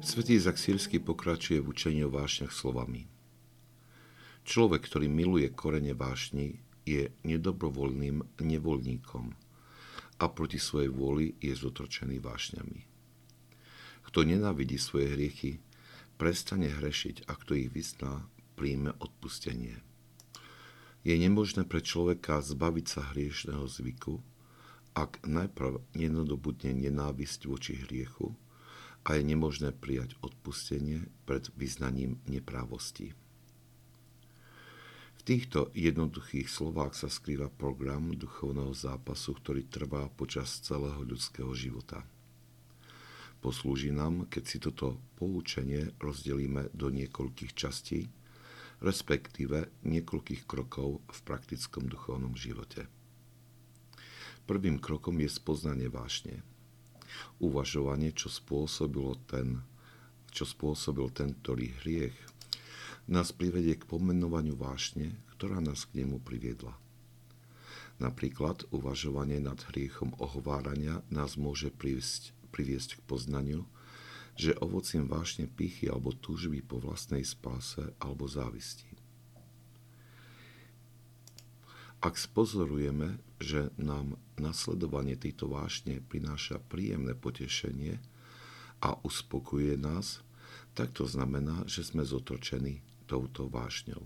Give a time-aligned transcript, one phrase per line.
[0.00, 0.56] Svetý Izak
[1.04, 3.04] pokračuje v učení o vášniach slovami.
[4.48, 6.56] Človek, ktorý miluje korene vášni,
[6.88, 9.26] je nedobrovoľným nevoľníkom
[10.16, 12.80] a proti svojej vôli je zotročený vášňami.
[14.08, 15.60] Kto nenávidí svoje hriechy,
[16.16, 18.24] prestane hrešiť a kto ich vyzná,
[18.56, 19.84] príjme odpustenie.
[21.04, 24.16] Je nemožné pre človeka zbaviť sa hriešného zvyku,
[24.96, 28.32] ak najprv nenadobudne nenávisť voči hriechu
[29.04, 33.16] a je nemožné prijať odpustenie pred vyznaním neprávosti.
[35.20, 42.00] V týchto jednoduchých slovách sa skrýva program duchovného zápasu, ktorý trvá počas celého ľudského života.
[43.40, 48.08] Poslúži nám, keď si toto poučenie rozdelíme do niekoľkých častí,
[48.80, 52.88] respektíve niekoľkých krokov v praktickom duchovnom živote.
[54.48, 56.40] Prvým krokom je spoznanie vášne.
[57.42, 59.62] Uvažovanie, čo spôsobilo ten,
[60.30, 62.16] čo spôsobil ten, ktorý hriech
[63.10, 66.78] nás privedie k pomenovaniu vášne, ktorá nás k nemu priviedla.
[68.00, 73.68] Napríklad uvažovanie nad hriechom ohovárania nás môže priviesť, priviesť k poznaniu,
[74.40, 78.88] že ovocím vášne pichy alebo túžby po vlastnej spáse alebo závisti.
[82.00, 87.96] Ak spozorujeme, že nám nasledovanie tejto vášne prináša príjemné potešenie
[88.84, 90.20] a uspokuje nás,
[90.76, 94.04] tak to znamená, že sme zotročení touto vášňou.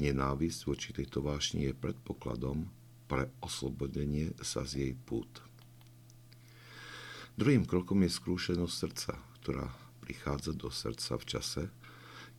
[0.00, 2.70] Nenávisť voči tejto vášni je predpokladom
[3.10, 5.42] pre oslobodenie sa z jej pút.
[7.34, 9.68] Druhým krokom je skrúšenosť srdca, ktorá
[10.00, 11.62] prichádza do srdca v čase,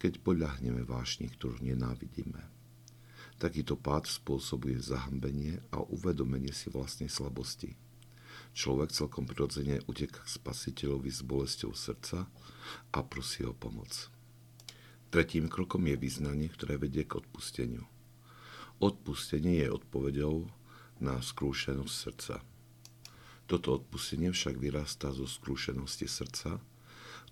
[0.02, 2.60] keď poľahneme vášni, ktorú nenávidíme.
[3.42, 7.74] Takýto pád spôsobuje zahambenie a uvedomenie si vlastnej slabosti.
[8.53, 12.30] Človek celkom prirodzene uteká k spasiteľovi s bolesťou srdca
[12.94, 14.13] a prosí o pomoc.
[15.09, 17.81] Tretím krokom je vyznanie, ktoré vedie k odpusteniu.
[18.78, 20.46] Odpustenie je odpovedou
[21.01, 22.46] na skrúšenosť srdca.
[23.50, 26.62] Toto odpustenie však vyrastá zo skrúšenosti srdca,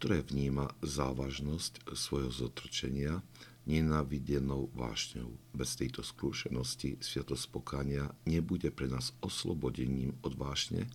[0.01, 3.21] ktoré vníma závažnosť svojho zotročenia
[3.69, 5.37] nenávidenou vášňou.
[5.53, 10.89] Bez tejto skúšenosti sviatospokania nebude pre nás oslobodením od vášne,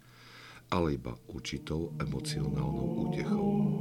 [0.75, 3.74] ale iba určitou emocionálnou útechou.